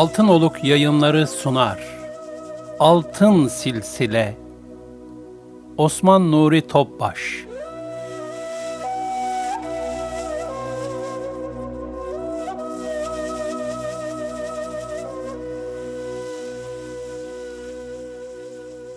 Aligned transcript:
Altın 0.00 0.28
Oluk 0.28 0.64
yayınları 0.64 1.26
sunar. 1.26 1.78
Altın 2.78 3.48
Silsile. 3.48 4.36
Osman 5.76 6.32
Nuri 6.32 6.66
Topbaş. 6.66 7.44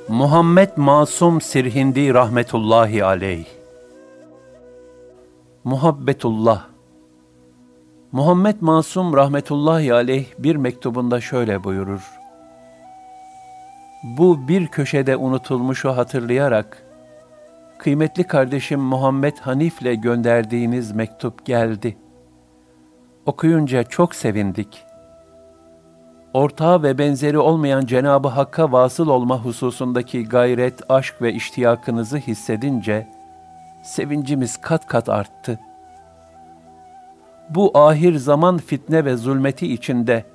Muhammed 0.07 0.69
Masum 0.75 1.41
Sirhindi 1.41 2.13
rahmetullahi 2.13 3.05
aleyh. 3.05 3.45
Muhabbetullah 5.63 6.72
Muhammed 8.14 8.56
Masum 8.61 9.14
rahmetullahi 9.14 9.94
aleyh 9.94 10.25
bir 10.39 10.56
mektubunda 10.56 11.22
şöyle 11.22 11.64
buyurur. 11.64 12.19
Bu 14.03 14.47
bir 14.47 14.67
köşede 14.67 15.17
unutulmuşu 15.17 15.89
hatırlayarak, 15.89 16.84
kıymetli 17.78 18.23
kardeşim 18.23 18.80
Muhammed 18.80 19.38
Hanif'le 19.38 20.02
gönderdiğiniz 20.02 20.91
mektup 20.91 21.45
geldi. 21.45 21.97
Okuyunca 23.25 23.84
çok 23.84 24.16
sevindik. 24.16 24.84
Ortağı 26.34 26.84
ve 26.84 26.97
benzeri 26.97 27.38
olmayan 27.38 27.86
Cenabı 27.86 28.28
Hakk'a 28.28 28.72
vasıl 28.72 29.08
olma 29.08 29.39
hususundaki 29.45 30.25
gayret, 30.25 30.91
aşk 30.91 31.22
ve 31.22 31.34
iştiyakınızı 31.34 32.17
hissedince, 32.17 33.08
sevincimiz 33.84 34.58
kat 34.58 34.88
kat 34.88 35.09
arttı.'' 35.09 35.72
Bu 37.49 37.77
ahir 37.77 38.16
zaman 38.16 38.58
fitne 38.58 39.05
ve 39.05 39.16
zulmeti 39.16 39.73
içinde 39.73 40.25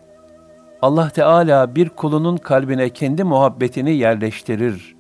Allah 0.83 1.11
Teala 1.11 1.75
bir 1.75 1.89
kulunun 1.89 2.37
kalbine 2.37 2.91
kendi 2.91 3.25
muhabbetini 3.25 3.95
yerleştirir 3.95 4.97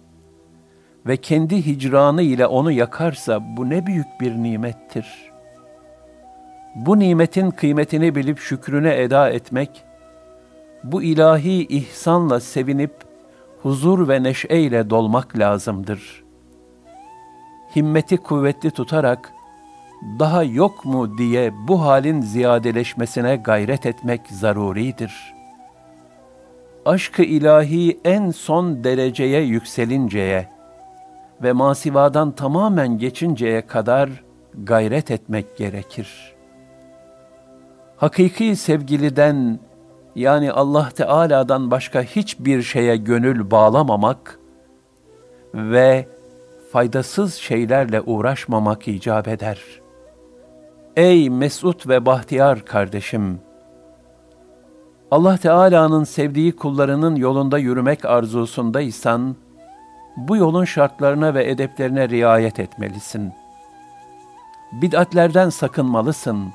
ve 1.06 1.16
kendi 1.16 1.66
hicranı 1.66 2.22
ile 2.22 2.46
onu 2.46 2.72
yakarsa 2.72 3.56
bu 3.56 3.70
ne 3.70 3.86
büyük 3.86 4.06
bir 4.20 4.34
nimettir. 4.34 5.32
Bu 6.74 6.98
nimetin 6.98 7.50
kıymetini 7.50 8.14
bilip 8.14 8.38
şükrüne 8.38 9.02
eda 9.02 9.30
etmek, 9.30 9.84
bu 10.84 11.02
ilahi 11.02 11.66
ihsanla 11.66 12.40
sevinip 12.40 12.92
huzur 13.62 14.08
ve 14.08 14.22
neşeyle 14.22 14.90
dolmak 14.90 15.38
lazımdır. 15.38 16.24
Himmeti 17.76 18.16
kuvvetli 18.16 18.70
tutarak, 18.70 19.32
daha 20.02 20.42
yok 20.44 20.84
mu 20.84 21.18
diye 21.18 21.52
bu 21.68 21.82
halin 21.82 22.20
ziyadeleşmesine 22.20 23.36
gayret 23.36 23.86
etmek 23.86 24.20
zaruridir. 24.30 25.34
Aşkı 26.86 27.22
ilahi 27.22 28.00
en 28.04 28.30
son 28.30 28.84
dereceye 28.84 29.42
yükselinceye 29.42 30.48
ve 31.42 31.52
masivadan 31.52 32.30
tamamen 32.30 32.98
geçinceye 32.98 33.66
kadar 33.66 34.10
gayret 34.54 35.10
etmek 35.10 35.56
gerekir. 35.56 36.34
Hakiki 37.96 38.56
sevgiliden 38.56 39.58
yani 40.14 40.52
Allah 40.52 40.88
Teala'dan 40.90 41.70
başka 41.70 42.02
hiçbir 42.02 42.62
şeye 42.62 42.96
gönül 42.96 43.50
bağlamamak 43.50 44.38
ve 45.54 46.06
faydasız 46.72 47.34
şeylerle 47.34 48.00
uğraşmamak 48.00 48.88
icap 48.88 49.28
eder.'' 49.28 49.87
Ey 50.98 51.30
mesut 51.30 51.88
ve 51.88 52.06
bahtiyar 52.06 52.64
kardeşim! 52.64 53.40
Allah 55.10 55.36
Teala'nın 55.36 56.04
sevdiği 56.04 56.56
kullarının 56.56 57.16
yolunda 57.16 57.58
yürümek 57.58 58.04
arzusundaysan, 58.04 59.36
bu 60.16 60.36
yolun 60.36 60.64
şartlarına 60.64 61.34
ve 61.34 61.50
edeplerine 61.50 62.08
riayet 62.08 62.60
etmelisin. 62.60 63.32
Bid'atlerden 64.72 65.50
sakınmalısın. 65.50 66.52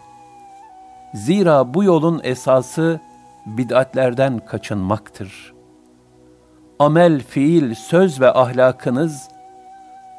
Zira 1.13 1.73
bu 1.73 1.83
yolun 1.83 2.21
esası 2.23 2.99
bid'atlerden 3.45 4.39
kaçınmaktır. 4.39 5.53
Amel, 6.79 7.19
fiil, 7.19 7.75
söz 7.75 8.21
ve 8.21 8.33
ahlakınız, 8.33 9.29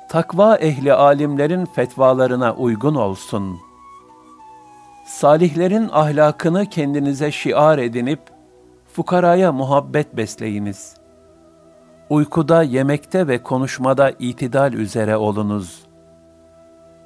takva 0.09 0.57
ehli 0.57 0.93
alimlerin 0.93 1.65
fetvalarına 1.65 2.55
uygun 2.55 2.95
olsun.'' 2.95 3.74
Salihlerin 5.05 5.89
ahlakını 5.93 6.67
kendinize 6.67 7.33
şiar 7.33 7.79
edinip, 7.79 8.21
fukaraya 8.87 9.53
muhabbet 9.53 10.17
besleyiniz. 10.17 10.95
Uykuda, 12.11 12.63
yemekte 12.63 13.29
ve 13.29 13.43
konuşmada 13.43 14.13
itidal 14.19 14.73
üzere 14.73 15.17
olunuz. 15.17 15.83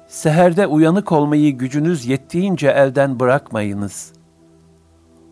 Seherde 0.07 0.67
uyanık 0.67 1.11
olmayı 1.11 1.57
gücünüz 1.57 2.05
yettiğince 2.05 2.67
elden 2.69 3.19
bırakmayınız. 3.19 4.13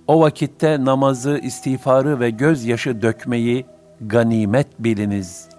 O 0.08 0.22
vakitte 0.22 0.86
namazı, 0.86 1.40
istiğfarı 1.44 2.20
ve 2.20 2.30
gözyaşı 2.30 3.02
dökmeyi 3.02 3.66
ganimet 4.08 4.68
biliniz. 4.80 5.50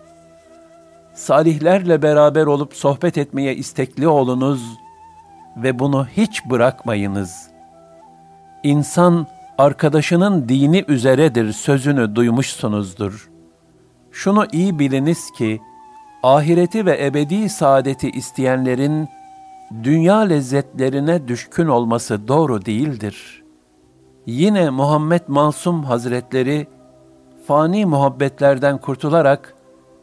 Salihlerle 1.14 2.02
beraber 2.02 2.46
olup 2.46 2.74
sohbet 2.74 3.18
etmeye 3.18 3.54
istekli 3.54 4.08
olunuz.'' 4.08 4.87
Ve 5.62 5.78
bunu 5.78 6.06
hiç 6.06 6.44
bırakmayınız. 6.44 7.50
İnsan 8.62 9.26
arkadaşının 9.58 10.48
dini 10.48 10.84
üzeredir 10.88 11.52
sözünü 11.52 12.16
duymuşsunuzdur. 12.16 13.30
Şunu 14.12 14.46
iyi 14.52 14.78
biliniz 14.78 15.30
ki 15.30 15.60
ahireti 16.22 16.86
ve 16.86 17.06
ebedi 17.06 17.48
saadeti 17.48 18.10
isteyenlerin 18.10 19.08
dünya 19.82 20.18
lezzetlerine 20.18 21.28
düşkün 21.28 21.66
olması 21.66 22.28
doğru 22.28 22.64
değildir. 22.64 23.42
Yine 24.26 24.70
Muhammed 24.70 25.22
Masum 25.28 25.84
Hazretleri 25.84 26.66
fani 27.46 27.86
muhabbetlerden 27.86 28.78
kurtularak 28.78 29.54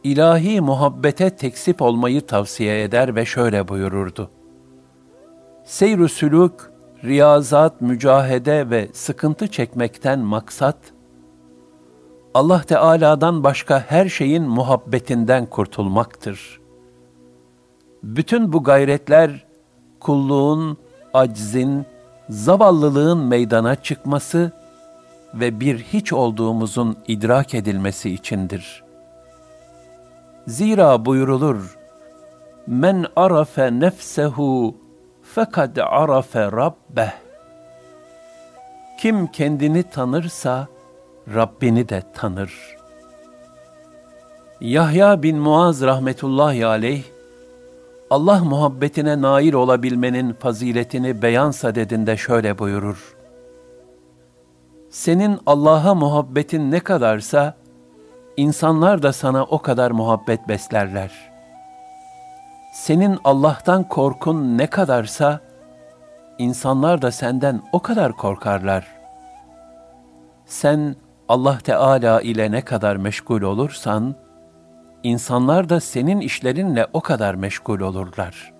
ilahi 0.04 0.60
muhabbete 0.60 1.30
teksip 1.30 1.82
olmayı 1.82 2.26
tavsiye 2.26 2.82
eder 2.82 3.16
ve 3.16 3.24
şöyle 3.24 3.68
buyururdu. 3.68 4.30
Seyr-ü 5.66 6.08
sülük, 6.08 6.52
riyazat, 7.04 7.80
mücahede 7.80 8.70
ve 8.70 8.88
sıkıntı 8.92 9.48
çekmekten 9.48 10.18
maksat, 10.18 10.76
Allah 12.34 12.62
Teala'dan 12.62 13.44
başka 13.44 13.80
her 13.80 14.08
şeyin 14.08 14.42
muhabbetinden 14.42 15.46
kurtulmaktır. 15.46 16.60
Bütün 18.02 18.52
bu 18.52 18.62
gayretler, 18.64 19.46
kulluğun, 20.00 20.76
aczin, 21.14 21.86
zavallılığın 22.28 23.18
meydana 23.18 23.74
çıkması 23.74 24.52
ve 25.34 25.60
bir 25.60 25.78
hiç 25.78 26.12
olduğumuzun 26.12 26.96
idrak 27.08 27.54
edilmesi 27.54 28.10
içindir. 28.10 28.84
Zira 30.46 31.04
buyurulur, 31.04 31.78
men 32.66 33.06
arafe 33.16 33.80
nefsehu 33.80 34.85
fakat 35.36 35.78
arafe 35.78 36.52
rabbeh. 36.52 37.12
Kim 38.98 39.26
kendini 39.26 39.82
tanırsa 39.82 40.68
Rabbini 41.34 41.88
de 41.88 42.02
tanır. 42.14 42.76
Yahya 44.60 45.22
bin 45.22 45.38
Muaz 45.38 45.82
rahmetullahi 45.82 46.66
aleyh, 46.66 47.02
Allah 48.10 48.44
muhabbetine 48.44 49.22
nail 49.22 49.52
olabilmenin 49.52 50.32
faziletini 50.32 51.22
beyan 51.22 51.50
sadedinde 51.50 52.16
şöyle 52.16 52.58
buyurur. 52.58 53.16
Senin 54.90 55.38
Allah'a 55.46 55.94
muhabbetin 55.94 56.70
ne 56.70 56.80
kadarsa, 56.80 57.56
insanlar 58.36 59.02
da 59.02 59.12
sana 59.12 59.44
o 59.44 59.58
kadar 59.58 59.90
muhabbet 59.90 60.48
beslerler.'' 60.48 61.35
Senin 62.76 63.18
Allah'tan 63.24 63.88
korkun 63.88 64.58
ne 64.58 64.66
kadarsa, 64.66 65.40
insanlar 66.38 67.02
da 67.02 67.10
senden 67.10 67.62
o 67.72 67.80
kadar 67.80 68.12
korkarlar. 68.12 68.86
Sen 70.46 70.96
Allah 71.28 71.58
Teala 71.58 72.20
ile 72.20 72.50
ne 72.50 72.62
kadar 72.62 72.96
meşgul 72.96 73.42
olursan, 73.42 74.14
insanlar 75.02 75.68
da 75.68 75.80
senin 75.80 76.20
işlerinle 76.20 76.86
o 76.92 77.00
kadar 77.00 77.34
meşgul 77.34 77.80
olurlar. 77.80 78.52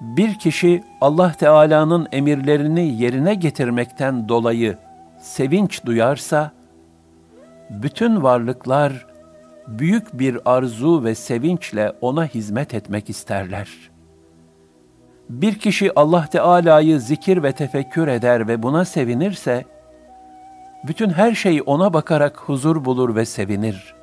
Bir 0.00 0.38
kişi 0.38 0.84
Allah 1.00 1.32
Teala'nın 1.32 2.08
emirlerini 2.12 3.02
yerine 3.02 3.34
getirmekten 3.34 4.28
dolayı 4.28 4.78
sevinç 5.20 5.84
duyarsa, 5.84 6.50
bütün 7.70 8.22
varlıklar 8.22 9.06
büyük 9.68 10.18
bir 10.18 10.38
arzu 10.44 11.04
ve 11.04 11.14
sevinçle 11.14 11.92
ona 12.00 12.26
hizmet 12.26 12.74
etmek 12.74 13.10
isterler. 13.10 13.68
Bir 15.28 15.58
kişi 15.58 15.98
Allah 15.98 16.26
Teala'yı 16.26 17.00
zikir 17.00 17.42
ve 17.42 17.52
tefekkür 17.52 18.08
eder 18.08 18.48
ve 18.48 18.62
buna 18.62 18.84
sevinirse, 18.84 19.64
bütün 20.86 21.10
her 21.10 21.34
şey 21.34 21.62
ona 21.66 21.92
bakarak 21.92 22.36
huzur 22.36 22.84
bulur 22.84 23.14
ve 23.16 23.24
sevinir. 23.24 23.94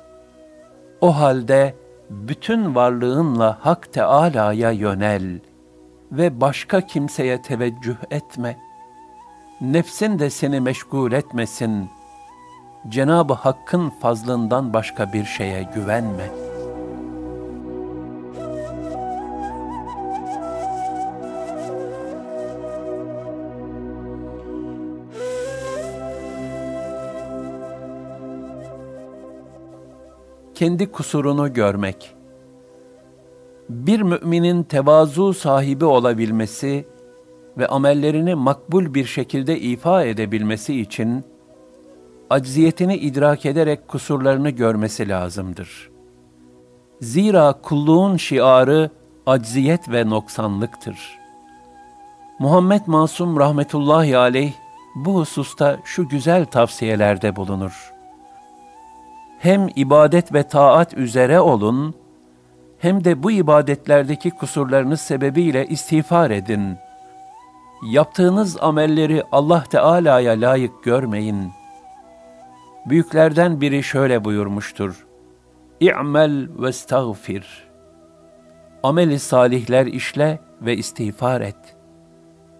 O 1.00 1.16
halde 1.16 1.74
bütün 2.10 2.74
varlığınla 2.74 3.58
Hak 3.60 3.92
Teâlâ'ya 3.92 4.70
yönel 4.70 5.40
ve 6.12 6.40
başka 6.40 6.80
kimseye 6.80 7.42
teveccüh 7.42 7.96
etme. 8.10 8.58
Nefsin 9.60 10.18
de 10.18 10.30
seni 10.30 10.60
meşgul 10.60 11.12
etmesin. 11.12 11.90
Cenab-ı 12.88 13.32
Hakk'ın 13.32 13.90
fazlından 13.90 14.72
başka 14.72 15.12
bir 15.12 15.24
şeye 15.24 15.62
güvenme.'' 15.74 16.44
kendi 30.54 30.92
kusurunu 30.92 31.52
görmek. 31.52 32.14
Bir 33.68 34.00
müminin 34.00 34.62
tevazu 34.62 35.34
sahibi 35.34 35.84
olabilmesi 35.84 36.88
ve 37.58 37.66
amellerini 37.66 38.34
makbul 38.34 38.94
bir 38.94 39.04
şekilde 39.04 39.60
ifa 39.60 40.04
edebilmesi 40.04 40.80
için 40.80 41.24
acziyetini 42.34 42.96
idrak 42.96 43.46
ederek 43.46 43.88
kusurlarını 43.88 44.50
görmesi 44.50 45.08
lazımdır. 45.08 45.90
Zira 47.00 47.52
kulluğun 47.62 48.16
şiarı 48.16 48.90
acziyet 49.26 49.88
ve 49.88 50.10
noksanlıktır. 50.10 51.18
Muhammed 52.38 52.82
Masum 52.86 53.40
rahmetullahi 53.40 54.18
aleyh 54.18 54.52
bu 54.94 55.14
hususta 55.14 55.78
şu 55.84 56.08
güzel 56.08 56.44
tavsiyelerde 56.44 57.36
bulunur 57.36 57.94
hem 59.44 59.68
ibadet 59.76 60.34
ve 60.34 60.42
taat 60.42 60.94
üzere 60.94 61.40
olun, 61.40 61.94
hem 62.78 63.04
de 63.04 63.22
bu 63.22 63.30
ibadetlerdeki 63.30 64.30
kusurlarınız 64.30 65.00
sebebiyle 65.00 65.66
istiğfar 65.66 66.30
edin. 66.30 66.76
Yaptığınız 67.90 68.56
amelleri 68.60 69.22
Allah 69.32 69.64
Teala'ya 69.70 70.32
layık 70.32 70.84
görmeyin. 70.84 71.52
Büyüklerden 72.86 73.60
biri 73.60 73.82
şöyle 73.82 74.24
buyurmuştur. 74.24 75.06
İ'mel 75.80 76.48
ve 76.58 76.72
stağfir. 76.72 77.68
Ameli 78.82 79.18
salihler 79.18 79.86
işle 79.86 80.40
ve 80.60 80.76
istiğfar 80.76 81.40
et. 81.40 81.76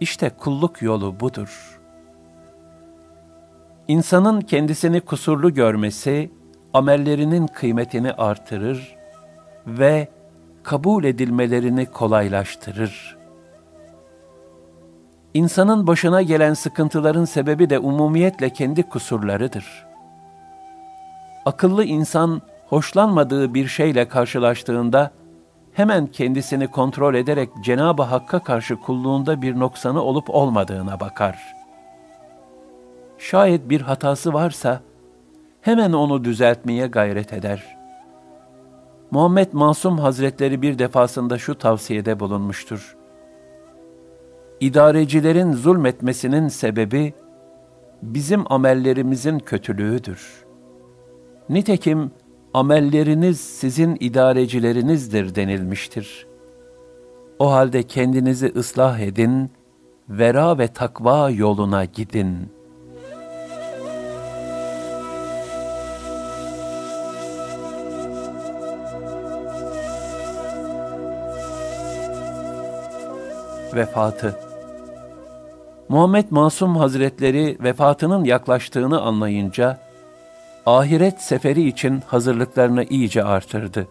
İşte 0.00 0.30
kulluk 0.30 0.82
yolu 0.82 1.20
budur. 1.20 1.80
İnsanın 3.88 4.40
kendisini 4.40 5.00
kusurlu 5.00 5.54
görmesi, 5.54 6.30
amellerinin 6.72 7.46
kıymetini 7.46 8.12
artırır 8.12 8.96
ve 9.66 10.08
kabul 10.62 11.04
edilmelerini 11.04 11.86
kolaylaştırır. 11.86 13.16
İnsanın 15.34 15.86
başına 15.86 16.22
gelen 16.22 16.54
sıkıntıların 16.54 17.24
sebebi 17.24 17.70
de 17.70 17.78
umumiyetle 17.78 18.50
kendi 18.50 18.82
kusurlarıdır. 18.82 19.93
Akıllı 21.46 21.84
insan 21.84 22.42
hoşlanmadığı 22.66 23.54
bir 23.54 23.66
şeyle 23.66 24.08
karşılaştığında 24.08 25.10
hemen 25.72 26.06
kendisini 26.06 26.68
kontrol 26.68 27.14
ederek 27.14 27.50
Cenab-ı 27.64 28.02
Hakk'a 28.02 28.42
karşı 28.42 28.76
kulluğunda 28.76 29.42
bir 29.42 29.58
noksanı 29.58 30.02
olup 30.02 30.30
olmadığına 30.30 31.00
bakar. 31.00 31.38
Şayet 33.18 33.68
bir 33.68 33.80
hatası 33.80 34.32
varsa, 34.32 34.80
hemen 35.60 35.92
onu 35.92 36.24
düzeltmeye 36.24 36.86
gayret 36.86 37.32
eder. 37.32 37.76
Muhammed 39.10 39.52
Masum 39.52 39.98
Hazretleri 39.98 40.62
bir 40.62 40.78
defasında 40.78 41.38
şu 41.38 41.58
tavsiyede 41.58 42.20
bulunmuştur. 42.20 42.96
İdarecilerin 44.60 45.52
zulmetmesinin 45.52 46.48
sebebi 46.48 47.14
bizim 48.02 48.52
amellerimizin 48.52 49.38
kötülüğüdür. 49.38 50.43
Nitekim 51.48 52.10
amelleriniz 52.54 53.40
sizin 53.40 53.96
idarecilerinizdir 54.00 55.34
denilmiştir. 55.34 56.26
O 57.38 57.52
halde 57.52 57.82
kendinizi 57.82 58.52
ıslah 58.56 58.98
edin, 58.98 59.50
vera 60.08 60.58
ve 60.58 60.68
takva 60.68 61.30
yoluna 61.30 61.84
gidin.'' 61.84 62.64
vefatı. 73.74 74.36
Muhammed 75.88 76.24
Masum 76.30 76.76
Hazretleri 76.76 77.56
vefatının 77.60 78.24
yaklaştığını 78.24 79.00
anlayınca 79.00 79.78
ahiret 80.66 81.22
seferi 81.22 81.68
için 81.68 82.02
hazırlıklarını 82.06 82.84
iyice 82.84 83.24
artırdı. 83.24 83.88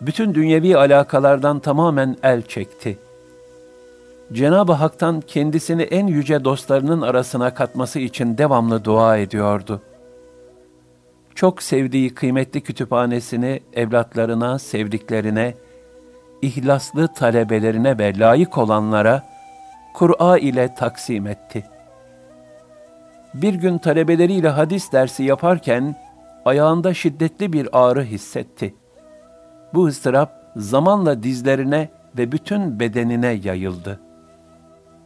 Bütün 0.00 0.34
dünyevi 0.34 0.76
alakalardan 0.76 1.58
tamamen 1.58 2.16
el 2.22 2.42
çekti. 2.42 2.98
Cenab-ı 4.32 4.72
Hak'tan 4.72 5.20
kendisini 5.20 5.82
en 5.82 6.06
yüce 6.06 6.44
dostlarının 6.44 7.02
arasına 7.02 7.54
katması 7.54 7.98
için 7.98 8.38
devamlı 8.38 8.84
dua 8.84 9.16
ediyordu. 9.16 9.82
Çok 11.34 11.62
sevdiği 11.62 12.14
kıymetli 12.14 12.60
kütüphanesini 12.60 13.60
evlatlarına, 13.72 14.58
sevdiklerine, 14.58 15.54
ihlaslı 16.42 17.08
talebelerine 17.08 17.98
ve 17.98 18.18
layık 18.18 18.58
olanlara 18.58 19.22
Kur'a 19.94 20.38
ile 20.38 20.74
taksim 20.74 21.26
etti. 21.26 21.71
Bir 23.34 23.54
gün 23.54 23.78
talebeleriyle 23.78 24.48
hadis 24.48 24.92
dersi 24.92 25.22
yaparken 25.24 25.96
ayağında 26.44 26.94
şiddetli 26.94 27.52
bir 27.52 27.68
ağrı 27.72 28.04
hissetti. 28.04 28.74
Bu 29.74 29.86
ıstırap 29.86 30.52
zamanla 30.56 31.22
dizlerine 31.22 31.88
ve 32.18 32.32
bütün 32.32 32.80
bedenine 32.80 33.40
yayıldı. 33.44 34.00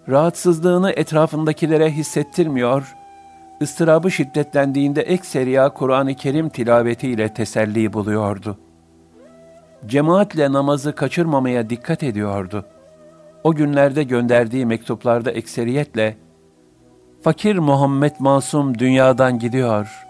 Rahatsızlığını 0.09 0.91
etrafındakilere 0.91 1.91
hissettirmiyor, 1.91 2.95
ıstırabı 3.63 4.11
şiddetlendiğinde 4.11 5.03
ekseriya 5.03 5.69
Kur'an-ı 5.69 6.15
Kerim 6.15 6.49
tilavetiyle 6.49 7.35
teselli 7.35 7.93
buluyordu.'' 7.93 8.67
cemaatle 9.87 10.53
namazı 10.53 10.95
kaçırmamaya 10.95 11.71
dikkat 11.71 12.03
ediyordu. 12.03 12.65
O 13.45 13.55
günlerde 13.55 14.03
gönderdiği 14.03 14.67
mektuplarda 14.67 15.31
ekseriyetle, 15.31 16.17
Fakir 17.27 17.57
Muhammed 17.59 18.13
Masum 18.19 18.79
dünyadan 18.79 19.39
gidiyor. 19.39 20.07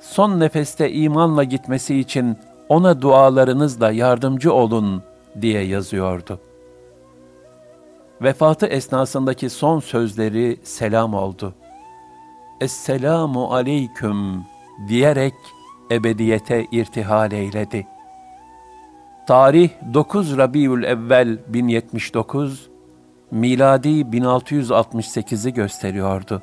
Son 0.00 0.40
nefeste 0.40 0.92
imanla 0.92 1.44
gitmesi 1.44 1.98
için 1.98 2.36
ona 2.68 3.02
dualarınızla 3.02 3.92
yardımcı 3.92 4.52
olun 4.52 5.02
diye 5.40 5.62
yazıyordu. 5.62 6.40
Vefatı 8.22 8.66
esnasındaki 8.66 9.50
son 9.50 9.80
sözleri 9.80 10.60
selam 10.64 11.14
oldu. 11.14 11.54
Esselamu 12.60 13.54
aleyküm 13.54 14.44
diyerek 14.88 15.34
ebediyete 15.90 16.66
irtihal 16.72 17.32
eyledi.'' 17.32 17.86
Tarih 19.26 19.70
9 19.94 20.36
Rabiül 20.36 20.84
Evvel 20.84 21.38
1079, 21.48 22.70
miladi 23.30 23.88
1668'i 23.88 25.52
gösteriyordu. 25.52 26.42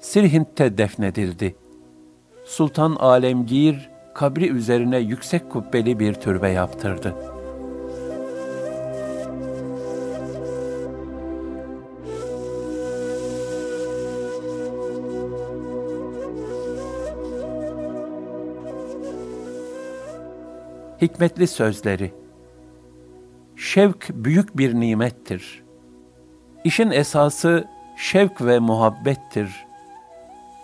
Sirhint'te 0.00 0.78
defnedildi. 0.78 1.56
Sultan 2.44 2.94
Alemgir 2.94 3.90
kabri 4.14 4.48
üzerine 4.50 4.98
yüksek 4.98 5.50
kubbeli 5.50 5.98
bir 5.98 6.14
türbe 6.14 6.48
yaptırdı. 6.48 7.14
Hikmetli 21.00 21.46
sözleri 21.46 22.12
Şevk 23.72 24.08
büyük 24.10 24.58
bir 24.58 24.74
nimettir. 24.74 25.62
İşin 26.64 26.90
esası 26.90 27.68
şevk 27.96 28.42
ve 28.42 28.58
muhabbettir. 28.58 29.66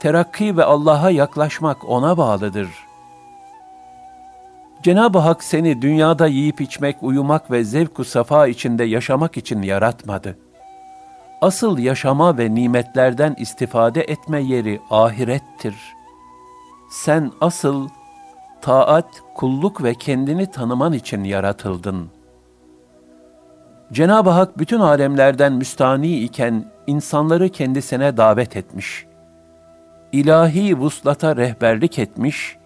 Terakki 0.00 0.56
ve 0.56 0.64
Allah'a 0.64 1.10
yaklaşmak 1.10 1.88
ona 1.88 2.16
bağlıdır. 2.16 2.68
Cenab-ı 4.82 5.18
Hak 5.18 5.44
seni 5.44 5.82
dünyada 5.82 6.26
yiyip 6.26 6.60
içmek, 6.60 7.02
uyumak 7.02 7.50
ve 7.50 7.64
zevk-u 7.64 8.04
safa 8.04 8.46
içinde 8.46 8.84
yaşamak 8.84 9.36
için 9.36 9.62
yaratmadı. 9.62 10.38
Asıl 11.40 11.78
yaşama 11.78 12.38
ve 12.38 12.54
nimetlerden 12.54 13.34
istifade 13.38 14.02
etme 14.02 14.42
yeri 14.42 14.80
ahirettir. 14.90 15.74
Sen 16.90 17.32
asıl 17.40 17.88
taat, 18.62 19.08
kulluk 19.34 19.82
ve 19.82 19.94
kendini 19.94 20.50
tanıman 20.50 20.92
için 20.92 21.24
yaratıldın. 21.24 22.10
Cenab-ı 23.94 24.30
Hak 24.30 24.58
bütün 24.58 24.80
alemlerden 24.80 25.52
müstani 25.52 26.18
iken 26.18 26.64
insanları 26.86 27.48
kendisine 27.48 28.16
davet 28.16 28.56
etmiş. 28.56 29.06
İlahi 30.12 30.78
vuslata 30.78 31.36
rehberlik 31.36 31.98
etmiş 31.98 32.56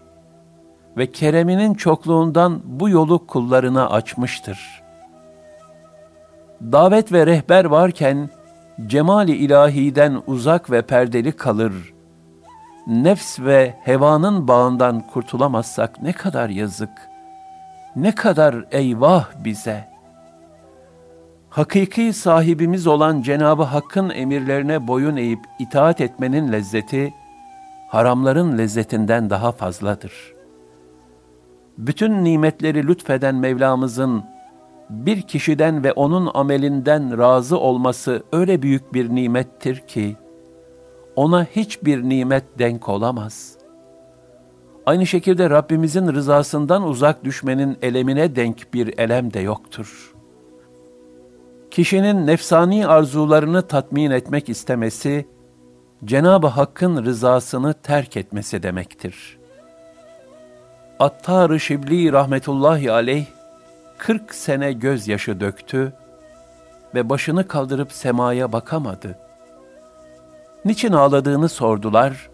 ve 0.97 1.13
kereminin 1.13 1.75
çokluğundan 1.75 2.61
bu 2.65 2.89
yolu 2.89 3.27
kullarına 3.27 3.91
açmıştır. 3.91 4.83
Davet 6.63 7.13
ve 7.13 7.27
rehber 7.27 7.65
varken 7.65 8.31
cemali 8.87 9.37
ilahiden 9.37 10.23
uzak 10.27 10.71
ve 10.71 10.83
perdeli 10.83 11.33
kalır. 11.33 11.73
Nefs 12.87 13.41
ve 13.41 13.75
hevanın 13.83 14.49
bağından 14.49 15.01
kurtulamazsak 15.01 16.03
ne 16.03 16.13
kadar 16.13 16.49
yazık, 16.49 17.09
ne 17.97 18.15
kadar 18.15 18.65
eyvah 18.71 19.27
bize.'' 19.45 19.98
Hakiki 21.59 22.13
sahibimiz 22.13 22.87
olan 22.87 23.23
Cenabı 23.23 23.63
Hakk'ın 23.63 24.11
emirlerine 24.11 24.87
boyun 24.89 25.17
eğip 25.17 25.41
itaat 25.59 26.01
etmenin 26.01 26.53
lezzeti 26.53 27.15
haramların 27.89 28.59
lezzetinden 28.59 29.31
daha 29.31 29.53
fazladır. 29.53 30.13
Bütün 31.79 32.25
nimetleri 32.25 32.87
lütfeden 32.87 33.35
Mevlamızın 33.35 34.25
bir 34.91 35.23
kişiden 35.23 35.85
ve 35.85 35.93
onun 35.93 36.31
amelinden 36.35 37.19
razı 37.19 37.59
olması 37.59 38.23
öyle 38.33 38.63
büyük 38.63 38.95
bir 38.95 39.15
nimettir 39.15 39.77
ki 39.77 40.17
ona 41.17 41.45
hiçbir 41.45 42.03
nimet 42.03 42.45
denk 42.59 42.89
olamaz. 42.89 43.59
Aynı 44.87 45.07
şekilde 45.07 45.51
Rabbimizin 45.51 46.13
rızasından 46.13 46.83
uzak 46.83 47.25
düşmenin 47.25 47.79
elemine 47.83 48.37
denk 48.37 48.75
bir 48.75 48.99
elem 48.99 49.33
de 49.33 49.41
yoktur.'' 49.41 50.18
Kişinin 51.79 52.27
nefsani 52.27 52.87
arzularını 52.87 53.63
tatmin 53.63 54.11
etmek 54.11 54.49
istemesi, 54.49 55.29
Cenab-ı 56.05 56.47
Hakk'ın 56.47 57.05
rızasını 57.05 57.75
terk 57.75 58.17
etmesi 58.17 58.63
demektir. 58.63 59.39
Attar-ı 60.99 61.61
Şibli 61.61 62.13
rahmetullahi 62.13 62.93
aleyh, 62.93 63.27
40 63.99 64.35
sene 64.35 64.73
gözyaşı 64.73 65.41
döktü 65.41 65.93
ve 66.95 67.09
başını 67.09 67.49
kaldırıp 67.49 67.93
semaya 67.93 68.53
bakamadı. 68.53 69.19
Niçin 70.65 70.93
ağladığını 70.93 71.49
sordular, 71.49 72.31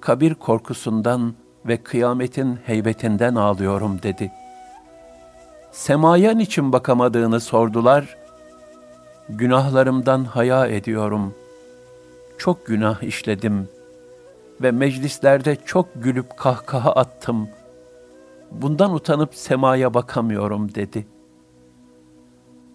kabir 0.00 0.34
korkusundan 0.34 1.34
ve 1.66 1.76
kıyametin 1.76 2.58
heybetinden 2.64 3.34
ağlıyorum 3.34 4.02
dedi. 4.02 4.32
Semaya 5.72 6.32
niçin 6.32 6.72
bakamadığını 6.72 7.40
sordular, 7.40 8.19
Günahlarımdan 9.36 10.24
haya 10.24 10.66
ediyorum. 10.66 11.34
Çok 12.38 12.66
günah 12.66 13.02
işledim 13.02 13.68
ve 14.62 14.70
meclislerde 14.70 15.56
çok 15.66 15.86
gülüp 15.94 16.36
kahkaha 16.36 16.92
attım. 16.92 17.48
Bundan 18.50 18.94
utanıp 18.94 19.34
semaya 19.34 19.94
bakamıyorum 19.94 20.74
dedi. 20.74 21.06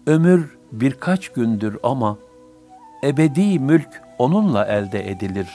Ömür 0.06 0.58
birkaç 0.72 1.28
gündür 1.28 1.78
ama 1.82 2.18
ebedi 3.04 3.58
mülk 3.58 4.02
onunla 4.18 4.64
elde 4.64 5.10
edilir. 5.10 5.48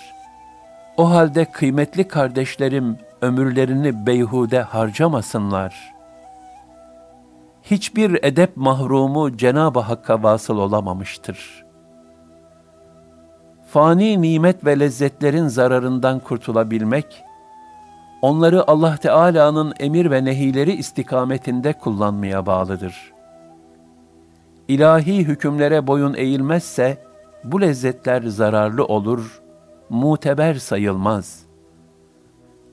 O 0.98 1.10
halde 1.10 1.46
kıymetli 1.46 2.08
kardeşlerim 2.08 2.98
ömürlerini 3.22 4.06
beyhude 4.06 4.62
harcamasınlar.'' 4.62 5.91
Hiçbir 7.64 8.20
edep 8.24 8.58
mahrumu 8.58 9.38
Cenab-ı 9.38 9.80
Hakk'a 9.80 10.24
vasıl 10.24 10.58
olamamıştır. 10.58 11.66
Fani 13.68 14.22
nimet 14.22 14.66
ve 14.66 14.80
lezzetlerin 14.80 15.48
zararından 15.48 16.20
kurtulabilmek, 16.20 17.24
onları 18.22 18.70
Allah 18.72 18.98
Teala'nın 18.98 19.74
emir 19.80 20.12
ve 20.12 20.26
nehileri 20.26 20.74
istikametinde 20.74 21.74
kullanmaya 21.74 22.46
bağlıdır. 22.46 23.14
İlahi 24.68 25.18
hükümlere 25.28 25.88
boyun 25.88 26.14
eğilmezse, 26.14 26.98
bu 27.44 27.62
lezzetler 27.62 28.22
zararlı 28.22 28.86
olur, 28.86 29.42
muteber 29.90 30.54
sayılmaz. 30.54 31.40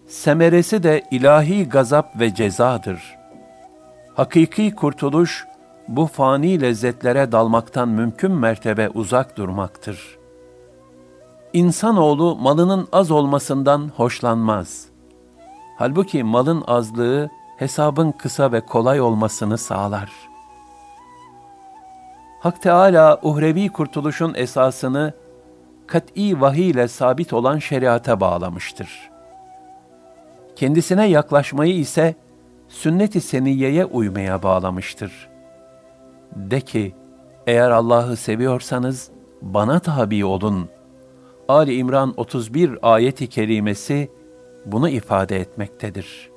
Semeresi 0.06 0.82
de 0.82 1.02
ilahi 1.10 1.68
gazap 1.68 2.20
ve 2.20 2.34
cezadır.'' 2.34 3.17
Hakiki 4.18 4.74
kurtuluş, 4.74 5.46
bu 5.88 6.06
fani 6.06 6.60
lezzetlere 6.60 7.32
dalmaktan 7.32 7.88
mümkün 7.88 8.32
mertebe 8.32 8.88
uzak 8.88 9.36
durmaktır. 9.36 10.18
İnsanoğlu 11.52 12.36
malının 12.36 12.88
az 12.92 13.10
olmasından 13.10 13.90
hoşlanmaz. 13.96 14.86
Halbuki 15.76 16.24
malın 16.24 16.64
azlığı 16.66 17.30
hesabın 17.56 18.12
kısa 18.12 18.52
ve 18.52 18.60
kolay 18.60 19.00
olmasını 19.00 19.58
sağlar. 19.58 20.10
Hak 22.40 22.62
Teala 22.62 23.20
uhrevi 23.22 23.68
kurtuluşun 23.68 24.34
esasını 24.34 25.12
kat'i 25.86 26.40
vahiy 26.40 26.70
ile 26.70 26.88
sabit 26.88 27.32
olan 27.32 27.58
şeriata 27.58 28.20
bağlamıştır. 28.20 29.10
Kendisine 30.56 31.06
yaklaşmayı 31.06 31.74
ise 31.74 32.14
sünnet-i 32.68 33.20
seniyeye 33.20 33.84
uymaya 33.84 34.42
bağlamıştır. 34.42 35.28
De 36.36 36.60
ki, 36.60 36.94
eğer 37.46 37.70
Allah'ı 37.70 38.16
seviyorsanız 38.16 39.10
bana 39.42 39.78
tabi 39.78 40.24
olun. 40.24 40.68
Ali 41.48 41.74
İmran 41.74 42.14
31 42.16 42.78
ayeti 42.82 43.26
kerimesi 43.26 44.10
bunu 44.66 44.88
ifade 44.88 45.40
etmektedir. 45.40 46.30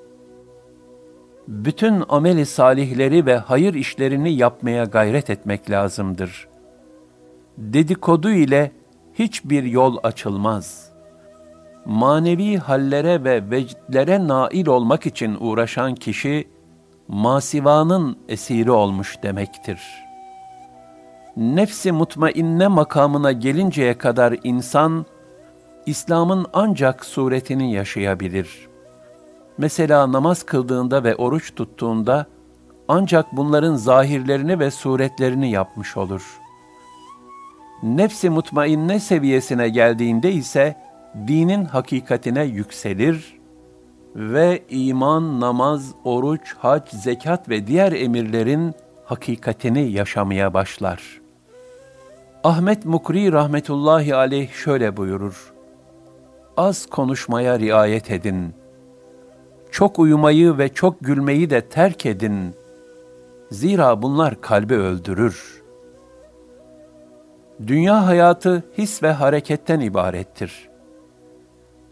Bütün 1.48 2.04
ameli 2.10 2.46
salihleri 2.46 3.26
ve 3.26 3.38
hayır 3.38 3.74
işlerini 3.74 4.34
yapmaya 4.34 4.84
gayret 4.84 5.30
etmek 5.30 5.70
lazımdır. 5.70 6.48
Dedikodu 7.58 8.32
ile 8.32 8.72
hiçbir 9.14 9.64
yol 9.64 9.98
açılmaz.'' 10.04 10.91
Manevi 11.86 12.58
hallere 12.58 13.24
ve 13.24 13.52
vecdlere 13.52 14.28
nail 14.28 14.68
olmak 14.68 15.06
için 15.06 15.38
uğraşan 15.40 15.96
kişi, 15.96 16.48
masivanın 17.08 18.18
esiri 18.28 18.72
olmuş 18.72 19.24
demektir. 19.24 19.82
Nefsi 21.38 21.92
mutmainne 21.92 22.68
makamına 22.68 23.32
gelinceye 23.32 23.98
kadar 23.98 24.36
insan, 24.44 25.06
İslam'ın 25.86 26.46
ancak 26.54 27.06
suretini 27.06 27.74
yaşayabilir. 27.74 28.68
Mesela 29.58 30.12
namaz 30.12 30.44
kıldığında 30.44 31.04
ve 31.04 31.16
oruç 31.16 31.56
tuttuğunda, 31.56 32.26
ancak 32.88 33.38
bunların 33.38 33.76
zahirlerini 33.76 34.60
ve 34.60 34.72
suretlerini 34.72 35.52
yapmış 35.52 35.98
olur. 35.98 36.40
Nefsi 37.84 38.30
mutmainne 38.30 39.00
seviyesine 39.00 39.70
geldiğinde 39.70 40.32
ise, 40.32 40.91
dinin 41.28 41.66
hakikatine 41.66 42.44
yükselir 42.44 43.40
ve 44.16 44.64
iman, 44.70 45.42
namaz, 45.42 45.92
oruç, 46.04 46.56
hac, 46.58 46.90
zekat 46.90 47.50
ve 47.50 47.68
diğer 47.68 47.92
emirlerin 47.92 48.74
hakikatini 49.06 49.92
yaşamaya 49.92 50.54
başlar. 50.54 51.22
Ahmet 52.44 52.86
Mukri 52.86 53.32
rahmetullahi 53.32 54.16
aleyh 54.16 54.52
şöyle 54.52 54.98
buyurur. 54.98 55.54
az 56.58 56.86
konuşmaya 56.86 57.60
riayet 57.60 58.12
edin. 58.12 58.54
Çok 59.72 60.00
uyumayı 60.00 60.58
ve 60.58 60.70
çok 60.70 61.02
gülmeyi 61.02 61.50
de 61.50 61.62
terk 61.62 62.06
edin. 62.06 62.56
Zira 63.52 64.02
bunlar 64.02 64.42
kalbi 64.42 64.74
öldürür. 64.74 65.64
Dünya 67.68 68.08
hayatı 68.08 68.64
his 68.78 69.04
ve 69.04 69.12
hareketten 69.12 69.80
ibarettir. 69.80 70.71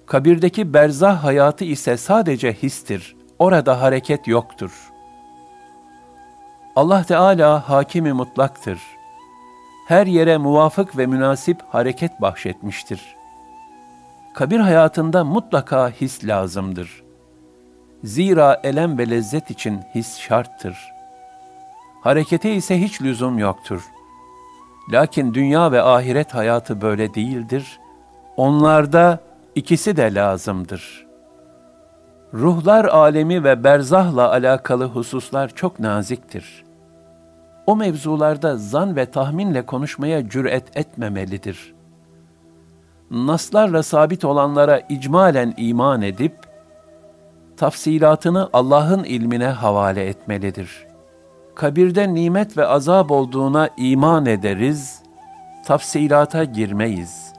Kabirdeki 0.10 0.74
berzah 0.74 1.24
hayatı 1.24 1.66
ise 1.66 1.98
sadece 1.98 2.54
histir. 2.54 3.16
Orada 3.40 3.82
hareket 3.82 4.28
yoktur. 4.28 4.92
Allah 6.76 7.04
Teala 7.04 7.70
hakimi 7.70 8.14
mutlaktır. 8.14 8.80
Her 9.88 10.08
yere 10.08 10.38
muvafık 10.38 10.98
ve 10.98 11.06
münasip 11.06 11.58
hareket 11.70 12.22
bahşetmiştir.'' 12.22 13.20
kabir 14.40 14.60
hayatında 14.60 15.24
mutlaka 15.24 15.90
his 15.90 16.26
lazımdır. 16.26 17.04
Zira 18.04 18.60
elem 18.64 18.98
ve 18.98 19.10
lezzet 19.10 19.52
için 19.52 19.82
his 19.96 20.20
şarttır. 20.20 20.78
Harekete 22.02 22.56
ise 22.56 22.82
hiç 22.82 23.02
lüzum 23.02 23.40
yoktur. 23.40 23.82
Lakin 24.92 25.34
dünya 25.34 25.72
ve 25.72 25.82
ahiret 25.82 26.34
hayatı 26.34 26.82
böyle 26.82 27.14
değildir. 27.14 27.80
Onlarda 28.38 29.20
ikisi 29.56 29.98
de 29.98 30.14
lazımdır. 30.16 31.08
Ruhlar 32.34 32.86
alemi 32.86 33.44
ve 33.44 33.64
berzahla 33.64 34.32
alakalı 34.32 34.86
hususlar 34.86 35.50
çok 35.56 35.80
naziktir. 35.80 36.64
O 37.68 37.76
mevzularda 37.76 38.58
zan 38.58 38.96
ve 38.96 39.06
tahminle 39.06 39.66
konuşmaya 39.66 40.30
cüret 40.30 40.78
etmemelidir.'' 40.78 41.80
naslarla 43.12 43.84
sabit 43.84 44.26
olanlara 44.26 44.80
icmalen 44.90 45.54
iman 45.58 46.02
edip, 46.02 46.36
tafsilatını 47.58 48.50
Allah'ın 48.54 49.04
ilmine 49.04 49.48
havale 49.48 50.08
etmelidir. 50.08 50.88
Kabirde 51.56 52.14
nimet 52.14 52.58
ve 52.58 52.66
azap 52.66 53.12
olduğuna 53.12 53.70
iman 53.78 54.26
ederiz, 54.26 55.02
tafsilata 55.66 56.44
girmeyiz. 56.44 57.34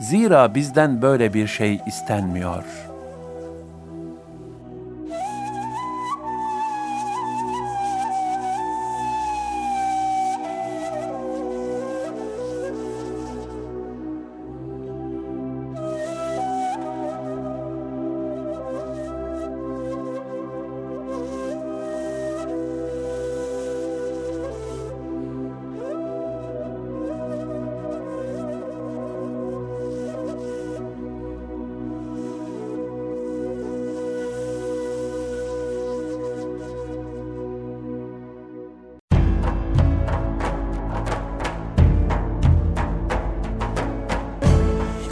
Zira 0.00 0.54
bizden 0.54 1.02
böyle 1.02 1.34
bir 1.34 1.46
şey 1.46 1.80
istenmiyor.'' 1.86 2.99